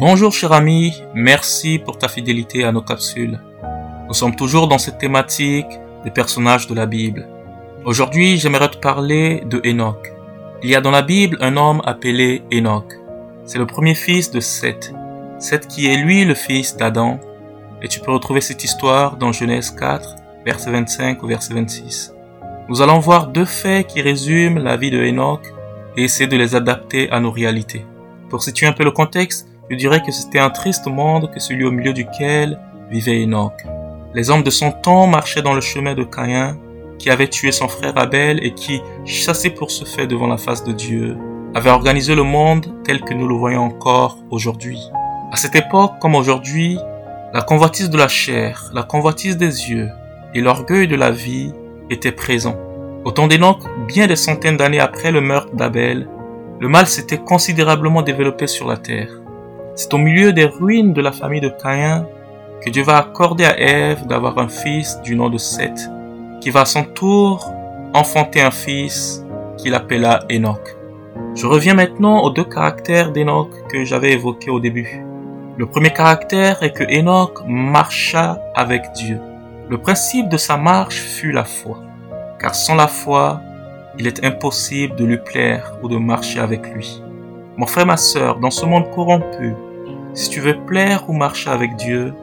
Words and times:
Bonjour 0.00 0.32
cher 0.32 0.52
ami, 0.52 1.02
merci 1.12 1.80
pour 1.80 1.98
ta 1.98 2.06
fidélité 2.06 2.62
à 2.62 2.70
nos 2.70 2.82
capsules. 2.82 3.40
Nous 4.06 4.14
sommes 4.14 4.36
toujours 4.36 4.68
dans 4.68 4.78
cette 4.78 4.98
thématique 4.98 5.66
des 6.04 6.12
personnages 6.12 6.68
de 6.68 6.74
la 6.76 6.86
Bible. 6.86 7.26
Aujourd'hui, 7.84 8.36
j'aimerais 8.36 8.68
te 8.68 8.76
parler 8.76 9.42
de 9.44 9.60
Enoch. 9.68 10.12
Il 10.62 10.70
y 10.70 10.76
a 10.76 10.80
dans 10.80 10.92
la 10.92 11.02
Bible 11.02 11.36
un 11.40 11.56
homme 11.56 11.82
appelé 11.84 12.44
Enoch. 12.52 12.92
C'est 13.44 13.58
le 13.58 13.66
premier 13.66 13.96
fils 13.96 14.30
de 14.30 14.38
Seth. 14.38 14.94
Seth 15.40 15.66
qui 15.66 15.88
est 15.88 15.96
lui 15.96 16.24
le 16.24 16.34
fils 16.36 16.76
d'Adam. 16.76 17.18
Et 17.82 17.88
tu 17.88 17.98
peux 17.98 18.12
retrouver 18.12 18.40
cette 18.40 18.62
histoire 18.62 19.16
dans 19.16 19.32
Genèse 19.32 19.72
4, 19.72 20.14
verset 20.44 20.70
25 20.70 21.24
au 21.24 21.26
verset 21.26 21.54
26. 21.54 22.14
Nous 22.68 22.82
allons 22.82 23.00
voir 23.00 23.26
deux 23.26 23.44
faits 23.44 23.88
qui 23.88 24.00
résument 24.00 24.60
la 24.60 24.76
vie 24.76 24.92
de 24.92 25.04
Enoch 25.04 25.52
et 25.96 26.04
essayer 26.04 26.28
de 26.28 26.36
les 26.36 26.54
adapter 26.54 27.10
à 27.10 27.18
nos 27.18 27.32
réalités. 27.32 27.84
Pour 28.30 28.44
situer 28.44 28.68
un 28.68 28.72
peu 28.72 28.84
le 28.84 28.92
contexte, 28.92 29.48
je 29.70 29.76
dirais 29.76 30.02
que 30.02 30.12
c'était 30.12 30.38
un 30.38 30.50
triste 30.50 30.86
monde 30.86 31.30
que 31.30 31.40
celui 31.40 31.64
au 31.64 31.70
milieu 31.70 31.92
duquel 31.92 32.58
vivait 32.90 33.22
Enoch. 33.22 33.64
Les 34.14 34.30
hommes 34.30 34.42
de 34.42 34.50
son 34.50 34.72
temps 34.72 35.06
marchaient 35.06 35.42
dans 35.42 35.54
le 35.54 35.60
chemin 35.60 35.94
de 35.94 36.04
Caïn, 36.04 36.56
qui 36.98 37.10
avait 37.10 37.28
tué 37.28 37.52
son 37.52 37.68
frère 37.68 37.96
Abel 37.96 38.44
et 38.44 38.54
qui, 38.54 38.80
chassé 39.04 39.50
pour 39.50 39.70
ce 39.70 39.84
fait 39.84 40.06
devant 40.06 40.26
la 40.26 40.38
face 40.38 40.64
de 40.64 40.72
Dieu, 40.72 41.16
avait 41.54 41.70
organisé 41.70 42.14
le 42.14 42.22
monde 42.22 42.66
tel 42.84 43.00
que 43.02 43.14
nous 43.14 43.28
le 43.28 43.34
voyons 43.34 43.62
encore 43.62 44.18
aujourd'hui. 44.30 44.80
À 45.30 45.36
cette 45.36 45.54
époque, 45.54 45.98
comme 46.00 46.14
aujourd'hui, 46.14 46.78
la 47.34 47.42
convoitise 47.42 47.90
de 47.90 47.98
la 47.98 48.08
chair, 48.08 48.70
la 48.74 48.82
convoitise 48.82 49.36
des 49.36 49.70
yeux 49.70 49.90
et 50.34 50.40
l'orgueil 50.40 50.88
de 50.88 50.96
la 50.96 51.10
vie 51.10 51.52
étaient 51.90 52.12
présents. 52.12 52.56
Au 53.04 53.10
temps 53.10 53.26
d'Enoch, 53.26 53.60
bien 53.86 54.06
des 54.06 54.16
centaines 54.16 54.56
d'années 54.56 54.80
après 54.80 55.12
le 55.12 55.20
meurtre 55.20 55.54
d'Abel, 55.54 56.08
le 56.60 56.68
mal 56.68 56.86
s'était 56.86 57.18
considérablement 57.18 58.02
développé 58.02 58.46
sur 58.46 58.66
la 58.66 58.76
terre. 58.76 59.10
C'est 59.78 59.94
au 59.94 59.98
milieu 59.98 60.32
des 60.32 60.46
ruines 60.46 60.92
de 60.92 61.00
la 61.00 61.12
famille 61.12 61.40
de 61.40 61.50
Caïn 61.50 62.04
que 62.60 62.68
Dieu 62.68 62.82
va 62.82 62.98
accorder 62.98 63.44
à 63.44 63.56
Ève 63.60 64.08
d'avoir 64.08 64.36
un 64.38 64.48
fils 64.48 65.00
du 65.02 65.14
nom 65.14 65.30
de 65.30 65.38
Seth, 65.38 65.88
qui 66.40 66.50
va 66.50 66.62
à 66.62 66.64
son 66.64 66.82
tour 66.82 67.54
enfanter 67.94 68.40
un 68.40 68.50
fils 68.50 69.24
qu'il 69.56 69.76
appela 69.76 70.24
Enoch. 70.32 70.76
Je 71.36 71.46
reviens 71.46 71.74
maintenant 71.74 72.24
aux 72.24 72.30
deux 72.30 72.42
caractères 72.42 73.12
d'Enoch 73.12 73.50
que 73.68 73.84
j'avais 73.84 74.14
évoqués 74.14 74.50
au 74.50 74.58
début. 74.58 75.04
Le 75.56 75.66
premier 75.66 75.90
caractère 75.90 76.60
est 76.64 76.72
que 76.72 76.82
Enoch 76.82 77.38
marcha 77.46 78.42
avec 78.56 78.82
Dieu. 78.96 79.20
Le 79.68 79.78
principe 79.78 80.28
de 80.28 80.38
sa 80.38 80.56
marche 80.56 80.98
fut 80.98 81.30
la 81.30 81.44
foi, 81.44 81.78
car 82.40 82.56
sans 82.56 82.74
la 82.74 82.88
foi, 82.88 83.40
il 83.96 84.08
est 84.08 84.24
impossible 84.24 84.96
de 84.96 85.04
lui 85.04 85.18
plaire 85.18 85.78
ou 85.84 85.88
de 85.88 85.98
marcher 85.98 86.40
avec 86.40 86.66
lui. 86.74 87.00
Mon 87.56 87.66
frère, 87.66 87.86
ma 87.86 87.96
sœur, 87.96 88.40
dans 88.40 88.50
ce 88.50 88.66
monde 88.66 88.90
corrompu, 88.90 89.54
si 90.14 90.30
tu 90.30 90.40
veux 90.40 90.56
plaire 90.66 91.04
ou 91.08 91.12
marcher 91.12 91.50
avec 91.50 91.76
Dieu, 91.76 92.14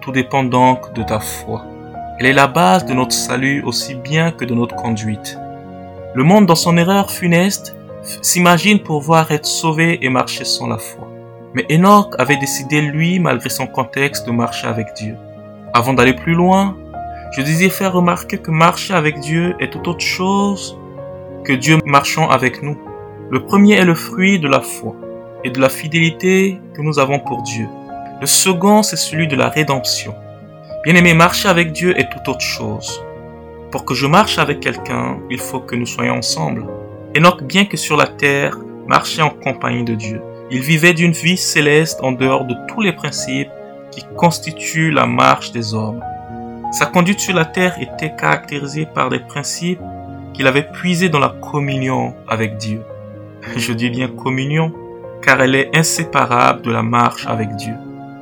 tout 0.00 0.12
dépend 0.12 0.44
donc 0.44 0.92
de 0.94 1.02
ta 1.02 1.20
foi. 1.20 1.64
Elle 2.18 2.26
est 2.26 2.32
la 2.32 2.46
base 2.46 2.84
de 2.84 2.94
notre 2.94 3.12
salut 3.12 3.62
aussi 3.62 3.94
bien 3.94 4.30
que 4.30 4.44
de 4.44 4.54
notre 4.54 4.76
conduite. 4.76 5.38
Le 6.14 6.24
monde 6.24 6.46
dans 6.46 6.54
son 6.54 6.76
erreur 6.76 7.10
funeste 7.10 7.76
s'imagine 8.20 8.80
pouvoir 8.80 9.30
être 9.32 9.46
sauvé 9.46 10.04
et 10.04 10.08
marcher 10.08 10.44
sans 10.44 10.66
la 10.66 10.78
foi. 10.78 11.08
Mais 11.54 11.66
Enoch 11.70 12.14
avait 12.18 12.36
décidé, 12.36 12.80
lui, 12.80 13.18
malgré 13.18 13.48
son 13.48 13.66
contexte, 13.66 14.26
de 14.26 14.32
marcher 14.32 14.66
avec 14.66 14.94
Dieu. 14.94 15.16
Avant 15.74 15.94
d'aller 15.94 16.14
plus 16.14 16.34
loin, 16.34 16.76
je 17.32 17.42
désire 17.42 17.72
faire 17.72 17.92
remarquer 17.92 18.38
que 18.38 18.50
marcher 18.50 18.94
avec 18.94 19.20
Dieu 19.20 19.54
est 19.60 19.70
tout 19.70 19.88
autre 19.88 20.04
chose 20.04 20.78
que 21.44 21.52
Dieu 21.52 21.78
marchant 21.84 22.28
avec 22.28 22.62
nous. 22.62 22.78
Le 23.30 23.44
premier 23.44 23.74
est 23.74 23.84
le 23.84 23.94
fruit 23.94 24.38
de 24.38 24.48
la 24.48 24.60
foi 24.60 24.94
et 25.44 25.50
de 25.50 25.60
la 25.60 25.68
fidélité 25.68 26.60
que 26.74 26.82
nous 26.82 26.98
avons 26.98 27.18
pour 27.18 27.42
Dieu. 27.42 27.66
Le 28.20 28.26
second, 28.26 28.82
c'est 28.82 28.96
celui 28.96 29.26
de 29.28 29.36
la 29.36 29.48
rédemption. 29.48 30.14
Bien-aimé, 30.84 31.14
marcher 31.14 31.48
avec 31.48 31.72
Dieu 31.72 31.98
est 31.98 32.08
tout 32.10 32.30
autre 32.30 32.40
chose. 32.40 33.02
Pour 33.70 33.84
que 33.84 33.94
je 33.94 34.06
marche 34.06 34.38
avec 34.38 34.60
quelqu'un, 34.60 35.18
il 35.30 35.38
faut 35.38 35.60
que 35.60 35.74
nous 35.74 35.86
soyons 35.86 36.14
ensemble. 36.14 36.66
Enoch, 37.16 37.42
bien 37.42 37.64
que 37.64 37.76
sur 37.76 37.96
la 37.96 38.06
terre, 38.06 38.58
marchait 38.86 39.22
en 39.22 39.30
compagnie 39.30 39.84
de 39.84 39.94
Dieu. 39.94 40.20
Il 40.50 40.60
vivait 40.60 40.92
d'une 40.92 41.12
vie 41.12 41.36
céleste 41.36 42.00
en 42.02 42.12
dehors 42.12 42.44
de 42.44 42.54
tous 42.68 42.80
les 42.80 42.92
principes 42.92 43.50
qui 43.90 44.04
constituent 44.16 44.90
la 44.90 45.06
marche 45.06 45.52
des 45.52 45.74
hommes. 45.74 46.02
Sa 46.72 46.86
conduite 46.86 47.20
sur 47.20 47.34
la 47.34 47.44
terre 47.44 47.76
était 47.80 48.14
caractérisée 48.14 48.86
par 48.86 49.08
des 49.08 49.18
principes 49.18 49.80
qu'il 50.34 50.46
avait 50.46 50.70
puisés 50.72 51.08
dans 51.08 51.18
la 51.18 51.34
communion 51.40 52.14
avec 52.28 52.56
Dieu. 52.56 52.82
Je 53.56 53.72
dis 53.72 53.90
bien 53.90 54.08
communion, 54.08 54.72
car 55.22 55.40
elle 55.40 55.54
est 55.54 55.76
inséparable 55.76 56.62
de 56.62 56.70
la 56.70 56.82
marche 56.82 57.26
avec 57.26 57.54
Dieu. 57.56 57.74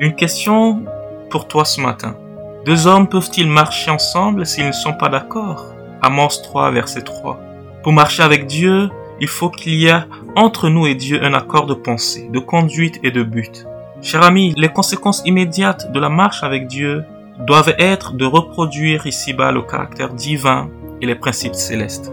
Une 0.00 0.14
question 0.14 0.84
pour 1.30 1.48
toi 1.48 1.64
ce 1.64 1.80
matin. 1.80 2.16
Deux 2.64 2.86
hommes 2.86 3.08
peuvent-ils 3.08 3.48
marcher 3.48 3.90
ensemble 3.90 4.46
s'ils 4.46 4.66
ne 4.66 4.72
sont 4.72 4.92
pas 4.92 5.08
d'accord? 5.08 5.74
Amos 6.02 6.42
3, 6.42 6.70
verset 6.70 7.02
3. 7.02 7.40
Pour 7.82 7.92
marcher 7.92 8.22
avec 8.22 8.46
Dieu, 8.46 8.90
il 9.20 9.28
faut 9.28 9.50
qu'il 9.50 9.74
y 9.74 9.86
ait 9.86 10.04
entre 10.36 10.68
nous 10.68 10.86
et 10.86 10.94
Dieu 10.94 11.22
un 11.24 11.34
accord 11.34 11.66
de 11.66 11.74
pensée, 11.74 12.28
de 12.32 12.38
conduite 12.38 13.00
et 13.02 13.10
de 13.10 13.22
but. 13.22 13.66
Cher 14.00 14.22
ami, 14.22 14.52
les 14.56 14.68
conséquences 14.68 15.22
immédiates 15.24 15.92
de 15.92 16.00
la 16.00 16.08
marche 16.08 16.42
avec 16.42 16.66
Dieu 16.66 17.04
doivent 17.46 17.74
être 17.78 18.14
de 18.14 18.24
reproduire 18.24 19.06
ici-bas 19.06 19.52
le 19.52 19.62
caractère 19.62 20.12
divin 20.12 20.68
et 21.00 21.06
les 21.06 21.14
principes 21.14 21.54
célestes. 21.54 22.12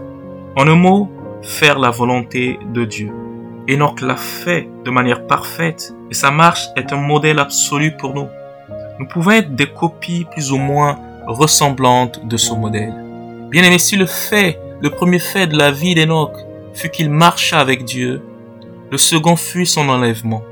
En 0.56 0.66
un 0.66 0.76
mot, 0.76 1.10
faire 1.42 1.78
la 1.78 1.90
volonté 1.90 2.58
de 2.72 2.84
Dieu. 2.84 3.12
Enoch 3.70 4.00
l'a 4.00 4.16
fait 4.16 4.68
de 4.84 4.90
manière 4.90 5.26
parfaite 5.26 5.94
et 6.10 6.14
sa 6.14 6.32
marche 6.32 6.66
est 6.76 6.92
un 6.92 6.96
modèle 6.96 7.38
absolu 7.38 7.92
pour 7.96 8.14
nous. 8.14 8.26
Nous 8.98 9.06
pouvons 9.06 9.30
être 9.30 9.54
des 9.54 9.66
copies 9.66 10.26
plus 10.32 10.50
ou 10.50 10.56
moins 10.56 10.98
ressemblantes 11.26 12.26
de 12.26 12.36
ce 12.36 12.52
modèle. 12.52 12.94
Bien 13.50 13.62
aimé, 13.62 13.78
si 13.78 13.96
le 13.96 14.06
fait, 14.06 14.58
le 14.80 14.90
premier 14.90 15.20
fait 15.20 15.46
de 15.46 15.56
la 15.56 15.70
vie 15.70 15.94
d'Enoch 15.94 16.36
fut 16.74 16.90
qu'il 16.90 17.10
marcha 17.10 17.60
avec 17.60 17.84
Dieu, 17.84 18.22
le 18.90 18.98
second 18.98 19.36
fut 19.36 19.66
son 19.66 19.88
enlèvement. 19.88 20.42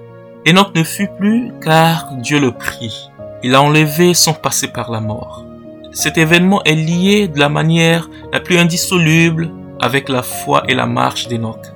Enoch 0.46 0.74
ne 0.76 0.84
fut 0.84 1.08
plus 1.18 1.52
car 1.60 2.12
Dieu 2.12 2.38
le 2.38 2.52
prit. 2.52 3.10
Il 3.42 3.54
a 3.54 3.62
enlevé 3.62 4.14
sans 4.14 4.34
passer 4.34 4.68
par 4.68 4.92
la 4.92 5.00
mort. 5.00 5.44
Cet 5.92 6.18
événement 6.18 6.62
est 6.64 6.74
lié 6.74 7.26
de 7.26 7.40
la 7.40 7.48
manière 7.48 8.08
la 8.32 8.38
plus 8.38 8.58
indissoluble 8.58 9.50
avec 9.80 10.08
la 10.08 10.22
foi 10.22 10.62
et 10.68 10.74
la 10.74 10.86
marche 10.86 11.26
d'Enoch. 11.26 11.66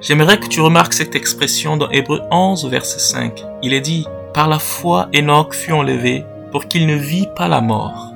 J'aimerais 0.00 0.38
que 0.38 0.46
tu 0.46 0.60
remarques 0.60 0.92
cette 0.92 1.16
expression 1.16 1.76
dans 1.76 1.90
Hébreu 1.90 2.20
11, 2.30 2.68
verset 2.70 3.00
5. 3.00 3.44
Il 3.62 3.74
est 3.74 3.80
dit, 3.80 4.06
par 4.32 4.46
la 4.46 4.60
foi, 4.60 5.08
Enoch 5.12 5.52
fut 5.52 5.72
enlevé 5.72 6.24
pour 6.52 6.68
qu'il 6.68 6.86
ne 6.86 6.94
vit 6.94 7.26
pas 7.34 7.48
la 7.48 7.60
mort. 7.60 8.12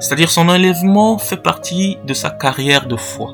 C'est-à-dire 0.00 0.30
son 0.30 0.50
enlèvement 0.50 1.16
fait 1.16 1.38
partie 1.38 1.96
de 2.04 2.12
sa 2.12 2.28
carrière 2.28 2.86
de 2.86 2.96
foi. 2.96 3.32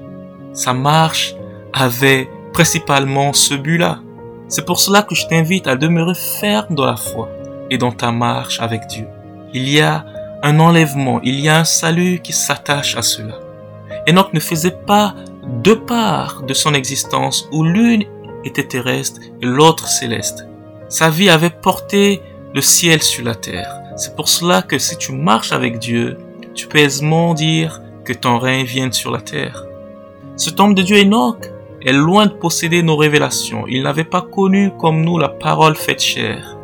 Sa 0.52 0.72
marche 0.72 1.34
avait 1.72 2.30
principalement 2.52 3.32
ce 3.32 3.54
but-là. 3.54 3.98
C'est 4.46 4.64
pour 4.64 4.78
cela 4.78 5.02
que 5.02 5.16
je 5.16 5.26
t'invite 5.26 5.66
à 5.66 5.74
demeurer 5.74 6.14
ferme 6.14 6.76
dans 6.76 6.86
la 6.86 6.96
foi 6.96 7.28
et 7.70 7.78
dans 7.78 7.92
ta 7.92 8.12
marche 8.12 8.60
avec 8.60 8.86
Dieu. 8.86 9.08
Il 9.52 9.68
y 9.68 9.80
a 9.80 10.04
un 10.44 10.60
enlèvement, 10.60 11.20
il 11.24 11.40
y 11.40 11.48
a 11.48 11.58
un 11.58 11.64
salut 11.64 12.20
qui 12.20 12.32
s'attache 12.32 12.96
à 12.96 13.02
cela. 13.02 13.34
Enoch 14.08 14.32
ne 14.32 14.40
faisait 14.40 14.76
pas 14.86 15.14
deux 15.46 15.80
parts 15.80 16.42
de 16.42 16.54
son 16.54 16.74
existence 16.74 17.48
où 17.52 17.64
l'une 17.64 18.04
était 18.44 18.66
terrestre 18.66 19.20
et 19.40 19.46
l'autre 19.46 19.88
céleste. 19.88 20.46
Sa 20.88 21.10
vie 21.10 21.30
avait 21.30 21.50
porté 21.50 22.20
le 22.54 22.60
ciel 22.60 23.02
sur 23.02 23.24
la 23.24 23.34
terre. 23.34 23.80
C'est 23.96 24.16
pour 24.16 24.28
cela 24.28 24.62
que 24.62 24.78
si 24.78 24.96
tu 24.96 25.12
marches 25.12 25.52
avec 25.52 25.78
Dieu, 25.78 26.18
tu 26.54 26.66
peux 26.66 26.78
aisément 26.78 27.34
dire 27.34 27.80
que 28.04 28.12
ton 28.12 28.38
règne 28.38 28.64
vienne 28.64 28.92
sur 28.92 29.10
la 29.10 29.20
terre. 29.20 29.66
Ce 30.36 30.50
homme 30.58 30.74
de 30.74 30.82
Dieu 30.82 30.98
Enoch 31.00 31.50
est 31.82 31.92
loin 31.92 32.26
de 32.26 32.32
posséder 32.32 32.82
nos 32.82 32.96
révélations. 32.96 33.66
Il 33.68 33.82
n'avait 33.82 34.04
pas 34.04 34.22
connu 34.22 34.72
comme 34.78 35.02
nous 35.02 35.18
la 35.18 35.28
parole 35.28 35.76
faite 35.76 36.02
chair. 36.02 36.56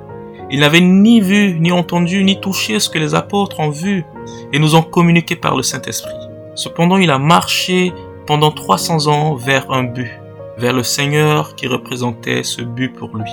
Il 0.50 0.60
n'avait 0.60 0.80
ni 0.80 1.20
vu, 1.20 1.58
ni 1.58 1.72
entendu, 1.72 2.22
ni 2.24 2.40
touché 2.40 2.78
ce 2.78 2.88
que 2.88 2.98
les 2.98 3.14
apôtres 3.14 3.60
ont 3.60 3.70
vu 3.70 4.04
et 4.52 4.58
nous 4.58 4.76
ont 4.76 4.82
communiqué 4.82 5.36
par 5.36 5.56
le 5.56 5.62
Saint-Esprit. 5.62 6.14
Cependant, 6.54 6.96
il 6.96 7.10
a 7.10 7.18
marché 7.18 7.92
pendant 8.26 8.50
300 8.50 9.06
ans 9.06 9.34
vers 9.34 9.70
un 9.70 9.84
but, 9.84 10.10
vers 10.58 10.72
le 10.72 10.82
Seigneur 10.82 11.54
qui 11.54 11.68
représentait 11.68 12.42
ce 12.42 12.62
but 12.62 12.92
pour 12.92 13.16
lui. 13.16 13.30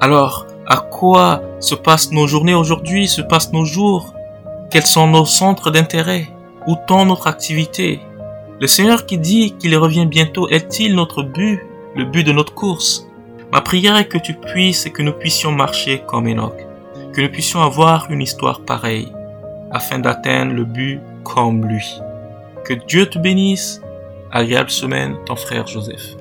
Alors, 0.00 0.46
à 0.66 0.76
quoi 0.76 1.42
se 1.58 1.74
passent 1.74 2.12
nos 2.12 2.26
journées 2.26 2.54
aujourd'hui, 2.54 3.08
se 3.08 3.22
passent 3.22 3.52
nos 3.52 3.64
jours? 3.64 4.14
Quels 4.70 4.86
sont 4.86 5.06
nos 5.06 5.24
centres 5.24 5.70
d'intérêt? 5.70 6.28
Où 6.66 6.76
tend 6.86 7.06
notre 7.06 7.26
activité? 7.26 8.00
Le 8.60 8.66
Seigneur 8.66 9.06
qui 9.06 9.18
dit 9.18 9.56
qu'il 9.58 9.76
revient 9.76 10.06
bientôt 10.06 10.48
est-il 10.48 10.94
notre 10.94 11.22
but, 11.22 11.60
le 11.96 12.04
but 12.04 12.24
de 12.24 12.32
notre 12.32 12.54
course? 12.54 13.08
Ma 13.52 13.62
prière 13.62 13.96
est 13.96 14.06
que 14.06 14.18
tu 14.18 14.34
puisses 14.34 14.86
et 14.86 14.90
que 14.90 15.02
nous 15.02 15.12
puissions 15.12 15.50
marcher 15.50 16.02
comme 16.06 16.28
Enoch, 16.28 16.66
que 17.12 17.20
nous 17.20 17.30
puissions 17.30 17.62
avoir 17.62 18.10
une 18.10 18.22
histoire 18.22 18.60
pareille, 18.60 19.10
afin 19.72 19.98
d'atteindre 19.98 20.52
le 20.52 20.64
but 20.64 21.00
comme 21.24 21.64
lui. 21.64 22.00
Que 22.64 22.74
Dieu 22.74 23.06
te 23.06 23.18
bénisse 23.18 23.80
Agréable 24.32 24.70
semaine, 24.70 25.16
ton 25.26 25.34
frère 25.34 25.66
Joseph. 25.66 26.14